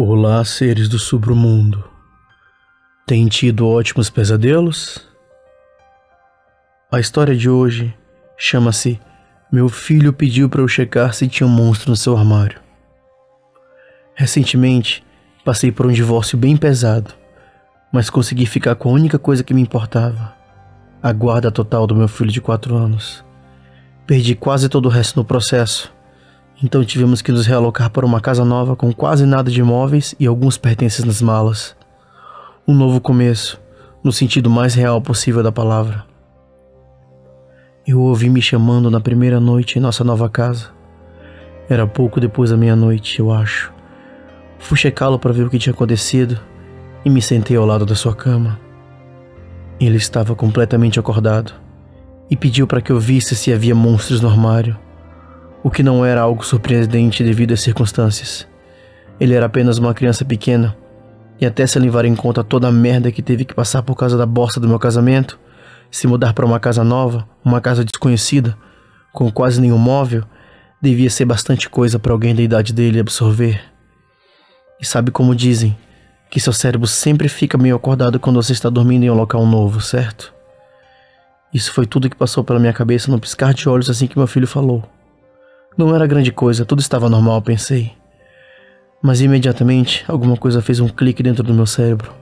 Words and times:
Olá, 0.00 0.44
seres 0.44 0.88
do 0.88 0.96
submundo. 0.96 1.82
Tem 3.04 3.26
tido 3.26 3.66
ótimos 3.66 4.08
pesadelos? 4.08 5.04
A 6.88 7.00
história 7.00 7.34
de 7.34 7.50
hoje 7.50 7.92
chama-se 8.36 9.00
Meu 9.50 9.68
filho 9.68 10.12
pediu 10.12 10.48
para 10.48 10.60
eu 10.60 10.68
checar 10.68 11.12
se 11.12 11.26
tinha 11.26 11.48
um 11.48 11.50
monstro 11.50 11.90
no 11.90 11.96
seu 11.96 12.16
armário. 12.16 12.60
Recentemente, 14.14 15.04
passei 15.44 15.72
por 15.72 15.84
um 15.84 15.92
divórcio 15.92 16.38
bem 16.38 16.56
pesado, 16.56 17.12
mas 17.92 18.08
consegui 18.08 18.46
ficar 18.46 18.76
com 18.76 18.90
a 18.90 18.92
única 18.92 19.18
coisa 19.18 19.42
que 19.42 19.52
me 19.52 19.62
importava: 19.62 20.32
a 21.02 21.12
guarda 21.12 21.50
total 21.50 21.88
do 21.88 21.96
meu 21.96 22.06
filho 22.06 22.30
de 22.30 22.40
4 22.40 22.76
anos. 22.76 23.24
Perdi 24.06 24.36
quase 24.36 24.68
todo 24.68 24.86
o 24.86 24.90
resto 24.90 25.16
no 25.16 25.24
processo 25.24 25.92
então 26.60 26.84
tivemos 26.84 27.22
que 27.22 27.30
nos 27.30 27.46
realocar 27.46 27.88
para 27.88 28.04
uma 28.04 28.20
casa 28.20 28.44
nova 28.44 28.74
com 28.74 28.92
quase 28.92 29.24
nada 29.24 29.48
de 29.48 29.60
imóveis 29.60 30.14
e 30.18 30.26
alguns 30.26 30.58
pertences 30.58 31.04
nas 31.04 31.22
malas. 31.22 31.76
Um 32.66 32.74
novo 32.74 33.00
começo, 33.00 33.60
no 34.02 34.10
sentido 34.10 34.50
mais 34.50 34.74
real 34.74 35.00
possível 35.00 35.40
da 35.40 35.52
palavra. 35.52 36.04
Eu 37.86 38.00
ouvi 38.00 38.28
me 38.28 38.42
chamando 38.42 38.90
na 38.90 39.00
primeira 39.00 39.38
noite 39.38 39.78
em 39.78 39.80
nossa 39.80 40.02
nova 40.02 40.28
casa. 40.28 40.70
Era 41.68 41.86
pouco 41.86 42.18
depois 42.18 42.50
da 42.50 42.56
meia-noite, 42.56 43.20
eu 43.20 43.32
acho. 43.32 43.72
Fui 44.58 44.76
checá-lo 44.76 45.18
para 45.18 45.32
ver 45.32 45.46
o 45.46 45.50
que 45.50 45.60
tinha 45.60 45.72
acontecido 45.72 46.40
e 47.04 47.08
me 47.08 47.22
sentei 47.22 47.56
ao 47.56 47.64
lado 47.64 47.86
da 47.86 47.94
sua 47.94 48.14
cama. 48.14 48.58
Ele 49.78 49.96
estava 49.96 50.34
completamente 50.34 50.98
acordado 50.98 51.52
e 52.28 52.36
pediu 52.36 52.66
para 52.66 52.80
que 52.80 52.90
eu 52.90 52.98
visse 52.98 53.36
se 53.36 53.52
havia 53.52 53.76
monstros 53.76 54.20
no 54.20 54.28
armário 54.28 54.76
o 55.62 55.70
que 55.70 55.82
não 55.82 56.04
era 56.04 56.20
algo 56.20 56.44
surpreendente 56.44 57.24
devido 57.24 57.52
às 57.52 57.60
circunstâncias. 57.60 58.46
Ele 59.18 59.34
era 59.34 59.46
apenas 59.46 59.78
uma 59.78 59.94
criança 59.94 60.24
pequena, 60.24 60.76
e 61.40 61.46
até 61.46 61.66
se 61.66 61.78
levar 61.78 62.04
em 62.04 62.16
conta 62.16 62.42
toda 62.42 62.68
a 62.68 62.72
merda 62.72 63.12
que 63.12 63.22
teve 63.22 63.44
que 63.44 63.54
passar 63.54 63.82
por 63.82 63.94
causa 63.94 64.16
da 64.16 64.26
bosta 64.26 64.58
do 64.58 64.68
meu 64.68 64.78
casamento, 64.78 65.38
se 65.90 66.06
mudar 66.06 66.32
para 66.32 66.46
uma 66.46 66.60
casa 66.60 66.82
nova, 66.84 67.28
uma 67.44 67.60
casa 67.60 67.84
desconhecida, 67.84 68.56
com 69.12 69.30
quase 69.30 69.60
nenhum 69.60 69.78
móvel, 69.78 70.24
devia 70.80 71.10
ser 71.10 71.24
bastante 71.24 71.68
coisa 71.68 71.98
para 71.98 72.12
alguém 72.12 72.34
da 72.34 72.42
idade 72.42 72.72
dele 72.72 73.00
absorver. 73.00 73.60
E 74.80 74.86
sabe 74.86 75.10
como 75.10 75.34
dizem, 75.34 75.76
que 76.30 76.40
seu 76.40 76.52
cérebro 76.52 76.86
sempre 76.86 77.28
fica 77.28 77.56
meio 77.56 77.76
acordado 77.76 78.20
quando 78.20 78.40
você 78.40 78.52
está 78.52 78.68
dormindo 78.68 79.04
em 79.04 79.10
um 79.10 79.14
local 79.14 79.46
novo, 79.46 79.80
certo? 79.80 80.32
Isso 81.52 81.72
foi 81.72 81.86
tudo 81.86 82.10
que 82.10 82.16
passou 82.16 82.44
pela 82.44 82.60
minha 82.60 82.72
cabeça 82.72 83.10
num 83.10 83.18
piscar 83.18 83.54
de 83.54 83.68
olhos 83.68 83.88
assim 83.88 84.06
que 84.06 84.18
meu 84.18 84.26
filho 84.26 84.46
falou. 84.46 84.84
Não 85.78 85.94
era 85.94 86.08
grande 86.08 86.32
coisa, 86.32 86.64
tudo 86.64 86.80
estava 86.80 87.08
normal, 87.08 87.40
pensei. 87.40 87.92
Mas 89.00 89.20
imediatamente 89.20 90.04
alguma 90.08 90.36
coisa 90.36 90.60
fez 90.60 90.80
um 90.80 90.88
clique 90.88 91.22
dentro 91.22 91.44
do 91.44 91.54
meu 91.54 91.66
cérebro. 91.66 92.12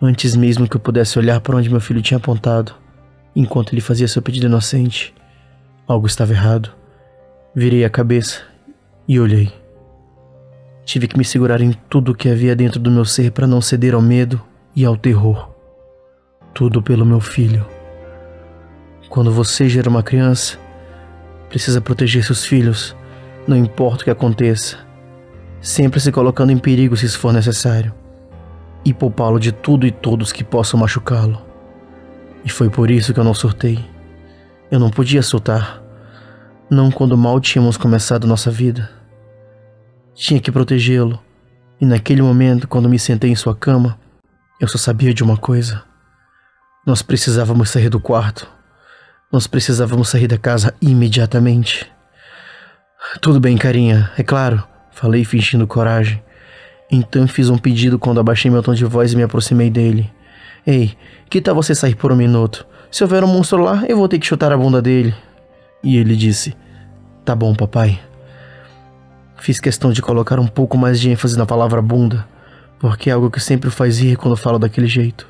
Antes 0.00 0.36
mesmo 0.36 0.68
que 0.68 0.76
eu 0.76 0.80
pudesse 0.80 1.18
olhar 1.18 1.40
para 1.40 1.56
onde 1.56 1.68
meu 1.68 1.80
filho 1.80 2.00
tinha 2.00 2.18
apontado, 2.18 2.76
enquanto 3.34 3.72
ele 3.72 3.80
fazia 3.80 4.06
seu 4.06 4.22
pedido 4.22 4.46
inocente, 4.46 5.12
algo 5.84 6.06
estava 6.06 6.32
errado. 6.32 6.70
Virei 7.52 7.84
a 7.84 7.90
cabeça 7.90 8.42
e 9.08 9.18
olhei. 9.18 9.52
Tive 10.84 11.08
que 11.08 11.18
me 11.18 11.24
segurar 11.24 11.60
em 11.60 11.72
tudo 11.90 12.12
o 12.12 12.14
que 12.14 12.28
havia 12.28 12.54
dentro 12.54 12.78
do 12.78 12.88
meu 12.88 13.04
ser 13.04 13.32
para 13.32 13.48
não 13.48 13.60
ceder 13.60 13.94
ao 13.94 14.00
medo 14.00 14.40
e 14.76 14.84
ao 14.84 14.96
terror. 14.96 15.50
Tudo 16.54 16.80
pelo 16.80 17.04
meu 17.04 17.18
filho. 17.18 17.66
Quando 19.08 19.32
você 19.32 19.68
gera 19.68 19.90
uma 19.90 20.04
criança, 20.04 20.56
precisa 21.48 21.80
proteger 21.80 22.24
seus 22.24 22.44
filhos, 22.44 22.94
não 23.46 23.56
importa 23.56 24.02
o 24.02 24.04
que 24.04 24.10
aconteça, 24.10 24.78
sempre 25.60 26.00
se 26.00 26.12
colocando 26.12 26.52
em 26.52 26.58
perigo 26.58 26.96
se 26.96 27.06
isso 27.06 27.18
for 27.18 27.32
necessário, 27.32 27.94
e 28.84 28.92
poupá-lo 28.92 29.38
de 29.38 29.52
tudo 29.52 29.86
e 29.86 29.90
todos 29.90 30.32
que 30.32 30.44
possam 30.44 30.78
machucá-lo. 30.78 31.42
E 32.44 32.50
foi 32.50 32.70
por 32.70 32.90
isso 32.90 33.12
que 33.12 33.20
eu 33.20 33.24
não 33.24 33.34
surtei. 33.34 33.84
Eu 34.70 34.78
não 34.78 34.90
podia 34.90 35.22
soltar, 35.22 35.82
não 36.70 36.90
quando 36.90 37.16
mal 37.16 37.40
tínhamos 37.40 37.76
começado 37.76 38.26
nossa 38.26 38.50
vida. 38.50 38.90
Tinha 40.14 40.40
que 40.40 40.52
protegê-lo, 40.52 41.18
e 41.80 41.86
naquele 41.86 42.22
momento, 42.22 42.68
quando 42.68 42.88
me 42.88 42.98
sentei 42.98 43.30
em 43.30 43.36
sua 43.36 43.54
cama, 43.54 43.98
eu 44.60 44.68
só 44.68 44.76
sabia 44.76 45.14
de 45.14 45.22
uma 45.22 45.36
coisa. 45.36 45.82
Nós 46.86 47.02
precisávamos 47.02 47.70
sair 47.70 47.88
do 47.88 48.00
quarto 48.00 48.57
nós 49.30 49.46
precisávamos 49.46 50.08
sair 50.08 50.26
da 50.26 50.38
casa 50.38 50.74
imediatamente. 50.80 51.86
Tudo 53.20 53.38
bem, 53.38 53.56
carinha, 53.56 54.10
é 54.16 54.22
claro, 54.22 54.62
falei 54.90 55.24
fingindo 55.24 55.66
coragem. 55.66 56.22
Então 56.90 57.28
fiz 57.28 57.50
um 57.50 57.58
pedido 57.58 57.98
quando 57.98 58.20
abaixei 58.20 58.50
meu 58.50 58.62
tom 58.62 58.72
de 58.72 58.84
voz 58.84 59.12
e 59.12 59.16
me 59.16 59.22
aproximei 59.22 59.70
dele. 59.70 60.10
Ei, 60.66 60.96
que 61.28 61.40
tal 61.40 61.54
você 61.54 61.74
sair 61.74 61.94
por 61.94 62.10
um 62.10 62.16
minuto? 62.16 62.66
Se 62.90 63.02
houver 63.02 63.22
um 63.22 63.26
monstro 63.26 63.62
lá, 63.62 63.84
eu 63.86 63.96
vou 63.96 64.08
ter 64.08 64.18
que 64.18 64.26
chutar 64.26 64.50
a 64.52 64.56
bunda 64.56 64.80
dele. 64.80 65.14
E 65.82 65.98
ele 65.98 66.16
disse: 66.16 66.56
Tá 67.24 67.34
bom, 67.34 67.54
papai. 67.54 68.00
Fiz 69.36 69.60
questão 69.60 69.92
de 69.92 70.02
colocar 70.02 70.40
um 70.40 70.46
pouco 70.46 70.76
mais 70.76 70.98
de 70.98 71.10
ênfase 71.10 71.36
na 71.36 71.46
palavra 71.46 71.80
bunda, 71.82 72.26
porque 72.78 73.10
é 73.10 73.12
algo 73.12 73.30
que 73.30 73.40
sempre 73.40 73.70
faz 73.70 74.00
rir 74.00 74.16
quando 74.16 74.36
falo 74.36 74.58
daquele 74.58 74.88
jeito. 74.88 75.28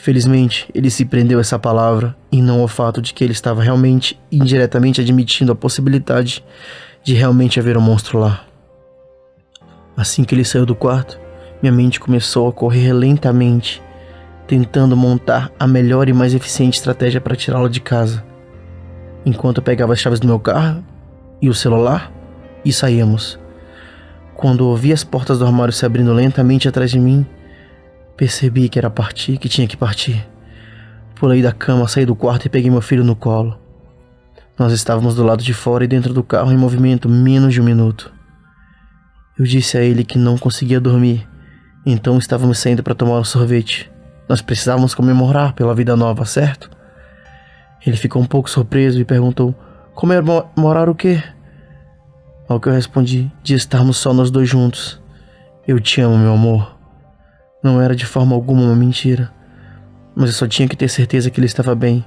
Felizmente, 0.00 0.70
ele 0.72 0.90
se 0.90 1.04
prendeu 1.04 1.38
a 1.38 1.40
essa 1.40 1.58
palavra 1.58 2.16
e 2.30 2.40
não 2.40 2.60
ao 2.60 2.68
fato 2.68 3.02
de 3.02 3.12
que 3.12 3.24
ele 3.24 3.32
estava 3.32 3.64
realmente 3.64 4.18
indiretamente 4.30 5.00
admitindo 5.00 5.50
a 5.50 5.56
possibilidade 5.56 6.44
de 7.02 7.14
realmente 7.14 7.58
haver 7.58 7.76
um 7.76 7.80
monstro 7.80 8.16
lá. 8.16 8.44
Assim 9.96 10.22
que 10.22 10.36
ele 10.36 10.44
saiu 10.44 10.64
do 10.64 10.76
quarto, 10.76 11.18
minha 11.60 11.72
mente 11.72 11.98
começou 11.98 12.46
a 12.46 12.52
correr 12.52 12.92
lentamente, 12.92 13.82
tentando 14.46 14.96
montar 14.96 15.50
a 15.58 15.66
melhor 15.66 16.08
e 16.08 16.12
mais 16.12 16.32
eficiente 16.32 16.78
estratégia 16.78 17.20
para 17.20 17.34
tirá-lo 17.34 17.68
de 17.68 17.80
casa. 17.80 18.24
Enquanto 19.26 19.56
eu 19.56 19.64
pegava 19.64 19.94
as 19.94 19.98
chaves 19.98 20.20
do 20.20 20.28
meu 20.28 20.38
carro 20.38 20.82
e 21.42 21.48
o 21.48 21.54
celular 21.54 22.12
e 22.64 22.72
saíamos. 22.72 23.36
Quando 24.36 24.68
ouvi 24.68 24.92
as 24.92 25.02
portas 25.02 25.40
do 25.40 25.44
armário 25.44 25.72
se 25.72 25.84
abrindo 25.84 26.12
lentamente 26.12 26.68
atrás 26.68 26.88
de 26.88 27.00
mim, 27.00 27.26
Percebi 28.18 28.68
que 28.68 28.80
era 28.80 28.90
partir, 28.90 29.38
que 29.38 29.48
tinha 29.48 29.68
que 29.68 29.76
partir. 29.76 30.26
Pulei 31.14 31.40
da 31.40 31.52
cama, 31.52 31.86
saí 31.86 32.04
do 32.04 32.16
quarto 32.16 32.46
e 32.46 32.48
peguei 32.48 32.68
meu 32.68 32.80
filho 32.80 33.04
no 33.04 33.14
colo. 33.14 33.56
Nós 34.58 34.72
estávamos 34.72 35.14
do 35.14 35.22
lado 35.22 35.40
de 35.40 35.54
fora 35.54 35.84
e 35.84 35.86
dentro 35.86 36.12
do 36.12 36.24
carro 36.24 36.50
em 36.50 36.56
movimento 36.56 37.08
menos 37.08 37.54
de 37.54 37.60
um 37.60 37.64
minuto. 37.64 38.12
Eu 39.38 39.44
disse 39.44 39.78
a 39.78 39.82
ele 39.82 40.02
que 40.02 40.18
não 40.18 40.36
conseguia 40.36 40.80
dormir, 40.80 41.28
então 41.86 42.18
estávamos 42.18 42.58
saindo 42.58 42.82
para 42.82 42.92
tomar 42.92 43.20
um 43.20 43.24
sorvete. 43.24 43.88
Nós 44.28 44.42
precisávamos 44.42 44.96
comemorar 44.96 45.52
pela 45.52 45.72
vida 45.72 45.94
nova, 45.94 46.24
certo? 46.24 46.68
Ele 47.86 47.96
ficou 47.96 48.20
um 48.20 48.26
pouco 48.26 48.50
surpreso 48.50 49.00
e 49.00 49.04
perguntou: 49.04 49.54
Comemorar 49.94 50.88
o 50.88 50.94
quê? 50.94 51.22
Ao 52.48 52.58
que 52.58 52.68
eu 52.68 52.72
respondi: 52.72 53.30
De 53.44 53.54
estarmos 53.54 53.96
só 53.96 54.12
nós 54.12 54.28
dois 54.28 54.48
juntos. 54.48 55.00
Eu 55.68 55.78
te 55.78 56.00
amo, 56.00 56.18
meu 56.18 56.32
amor. 56.32 56.77
Não 57.62 57.80
era 57.80 57.94
de 57.94 58.06
forma 58.06 58.34
alguma 58.34 58.62
uma 58.62 58.76
mentira, 58.76 59.32
mas 60.14 60.30
eu 60.30 60.36
só 60.36 60.46
tinha 60.46 60.68
que 60.68 60.76
ter 60.76 60.88
certeza 60.88 61.30
que 61.30 61.40
ele 61.40 61.46
estava 61.46 61.74
bem 61.74 62.04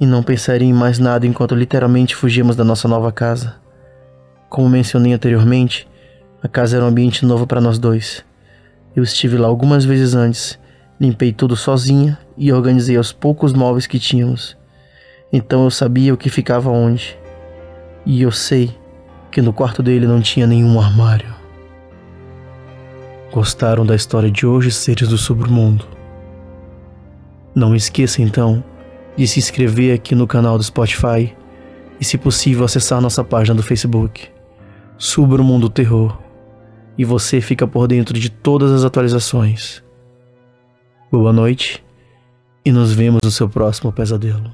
e 0.00 0.06
não 0.06 0.22
pensaria 0.22 0.68
em 0.68 0.72
mais 0.72 0.98
nada 0.98 1.26
enquanto 1.26 1.54
literalmente 1.54 2.14
fugíamos 2.14 2.56
da 2.56 2.64
nossa 2.64 2.86
nova 2.86 3.10
casa. 3.10 3.56
Como 4.48 4.68
mencionei 4.68 5.12
anteriormente, 5.12 5.88
a 6.42 6.48
casa 6.48 6.76
era 6.76 6.84
um 6.84 6.88
ambiente 6.88 7.24
novo 7.24 7.46
para 7.46 7.60
nós 7.60 7.78
dois. 7.78 8.24
Eu 8.94 9.02
estive 9.02 9.36
lá 9.36 9.48
algumas 9.48 9.84
vezes 9.84 10.14
antes, 10.14 10.58
limpei 11.00 11.32
tudo 11.32 11.56
sozinha 11.56 12.18
e 12.36 12.52
organizei 12.52 12.98
os 12.98 13.12
poucos 13.12 13.52
móveis 13.52 13.86
que 13.86 13.98
tínhamos. 13.98 14.56
Então 15.32 15.64
eu 15.64 15.70
sabia 15.70 16.14
o 16.14 16.16
que 16.16 16.30
ficava 16.30 16.70
onde. 16.70 17.18
E 18.06 18.22
eu 18.22 18.30
sei 18.30 18.76
que 19.30 19.42
no 19.42 19.52
quarto 19.52 19.82
dele 19.82 20.06
não 20.06 20.20
tinha 20.20 20.46
nenhum 20.46 20.80
armário. 20.80 21.34
Gostaram 23.34 23.84
da 23.84 23.96
história 23.96 24.30
de 24.30 24.46
hoje, 24.46 24.70
seres 24.70 25.08
do 25.08 25.18
submundo? 25.18 25.84
Não 27.52 27.74
esqueça 27.74 28.22
então 28.22 28.62
de 29.16 29.26
se 29.26 29.40
inscrever 29.40 29.92
aqui 29.92 30.14
no 30.14 30.24
canal 30.24 30.56
do 30.56 30.62
Spotify 30.62 31.36
e, 31.98 32.04
se 32.04 32.16
possível, 32.16 32.64
acessar 32.64 33.00
nossa 33.00 33.24
página 33.24 33.56
do 33.56 33.60
Facebook, 33.60 34.30
Submundo 34.96 35.68
Terror, 35.68 36.16
e 36.96 37.04
você 37.04 37.40
fica 37.40 37.66
por 37.66 37.88
dentro 37.88 38.16
de 38.16 38.30
todas 38.30 38.70
as 38.70 38.84
atualizações. 38.84 39.82
Boa 41.10 41.32
noite 41.32 41.84
e 42.64 42.70
nos 42.70 42.92
vemos 42.92 43.18
no 43.24 43.32
seu 43.32 43.48
próximo 43.48 43.90
pesadelo. 43.92 44.52